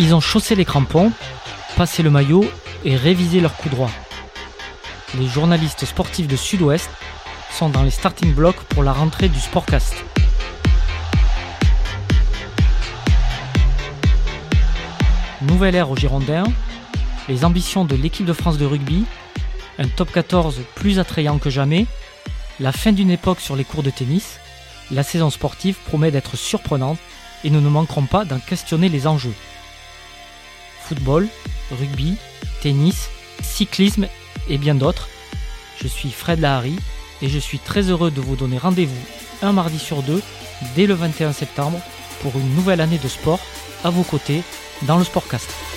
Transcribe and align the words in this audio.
Ils 0.00 0.14
ont 0.14 0.20
chaussé 0.20 0.54
les 0.54 0.64
crampons, 0.64 1.10
passé 1.76 2.04
le 2.04 2.10
maillot 2.10 2.48
et 2.84 2.94
révisé 2.94 3.40
leur 3.40 3.56
coup 3.56 3.68
droit. 3.68 3.90
Les 5.18 5.26
journalistes 5.26 5.84
sportifs 5.86 6.28
de 6.28 6.36
Sud-Ouest 6.36 6.88
sont 7.50 7.68
dans 7.68 7.82
les 7.82 7.90
starting 7.90 8.32
blocks 8.32 8.62
pour 8.68 8.84
la 8.84 8.92
rentrée 8.92 9.28
du 9.28 9.40
Sportcast. 9.40 9.96
Nouvelle 15.42 15.74
ère 15.74 15.90
aux 15.90 15.96
Girondins, 15.96 16.44
les 17.28 17.44
ambitions 17.44 17.84
de 17.84 17.96
l'équipe 17.96 18.26
de 18.26 18.32
France 18.32 18.56
de 18.56 18.66
rugby, 18.66 19.04
un 19.80 19.88
top 19.88 20.12
14 20.12 20.60
plus 20.76 21.00
attrayant 21.00 21.38
que 21.38 21.50
jamais, 21.50 21.86
la 22.60 22.70
fin 22.70 22.92
d'une 22.92 23.10
époque 23.10 23.40
sur 23.40 23.56
les 23.56 23.64
cours 23.64 23.82
de 23.82 23.90
tennis, 23.90 24.38
la 24.92 25.02
saison 25.02 25.30
sportive 25.30 25.76
promet 25.86 26.12
d'être 26.12 26.36
surprenante 26.36 26.98
et 27.42 27.50
nous 27.50 27.60
ne 27.60 27.68
manquerons 27.68 28.06
pas 28.06 28.24
d'en 28.24 28.38
questionner 28.38 28.88
les 28.88 29.08
enjeux. 29.08 29.34
Football, 30.88 31.28
rugby, 31.70 32.16
tennis, 32.62 33.10
cyclisme 33.42 34.08
et 34.48 34.56
bien 34.56 34.74
d'autres. 34.74 35.08
Je 35.82 35.86
suis 35.86 36.10
Fred 36.10 36.40
Lahari 36.40 36.76
et 37.20 37.28
je 37.28 37.38
suis 37.38 37.58
très 37.58 37.82
heureux 37.90 38.10
de 38.10 38.20
vous 38.20 38.36
donner 38.36 38.58
rendez-vous 38.58 39.04
un 39.42 39.52
mardi 39.52 39.78
sur 39.78 40.02
deux 40.02 40.22
dès 40.74 40.86
le 40.86 40.94
21 40.94 41.32
septembre 41.32 41.80
pour 42.22 42.36
une 42.38 42.54
nouvelle 42.54 42.80
année 42.80 42.98
de 42.98 43.08
sport 43.08 43.40
à 43.84 43.90
vos 43.90 44.02
côtés 44.02 44.42
dans 44.82 44.96
le 44.96 45.04
Sportcast. 45.04 45.67